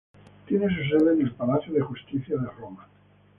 [0.47, 2.87] Tiene su sede en el Palacio de Justicia de Roma.